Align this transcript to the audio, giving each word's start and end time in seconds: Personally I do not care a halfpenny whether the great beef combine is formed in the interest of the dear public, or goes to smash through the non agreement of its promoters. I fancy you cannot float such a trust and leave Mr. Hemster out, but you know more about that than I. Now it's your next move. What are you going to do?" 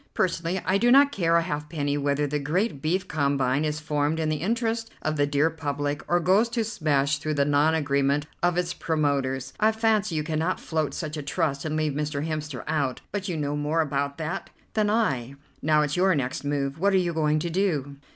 Personally 0.15 0.59
I 0.65 0.79
do 0.79 0.89
not 0.91 1.11
care 1.11 1.35
a 1.35 1.43
halfpenny 1.43 1.95
whether 1.95 2.25
the 2.25 2.39
great 2.39 2.81
beef 2.81 3.07
combine 3.07 3.63
is 3.63 3.79
formed 3.79 4.19
in 4.19 4.29
the 4.29 4.37
interest 4.41 4.89
of 5.03 5.15
the 5.15 5.27
dear 5.27 5.51
public, 5.51 6.01
or 6.09 6.19
goes 6.19 6.49
to 6.49 6.63
smash 6.63 7.19
through 7.19 7.35
the 7.35 7.45
non 7.45 7.75
agreement 7.75 8.25
of 8.41 8.57
its 8.57 8.73
promoters. 8.73 9.53
I 9.59 9.71
fancy 9.71 10.15
you 10.15 10.23
cannot 10.23 10.59
float 10.59 10.95
such 10.95 11.17
a 11.17 11.21
trust 11.21 11.65
and 11.65 11.75
leave 11.77 11.93
Mr. 11.93 12.25
Hemster 12.27 12.63
out, 12.65 13.01
but 13.11 13.29
you 13.29 13.37
know 13.37 13.55
more 13.55 13.81
about 13.81 14.17
that 14.17 14.49
than 14.73 14.89
I. 14.89 15.35
Now 15.61 15.83
it's 15.83 15.95
your 15.95 16.15
next 16.15 16.43
move. 16.43 16.79
What 16.79 16.93
are 16.93 16.97
you 16.97 17.13
going 17.13 17.37
to 17.37 17.51
do?" 17.51 17.97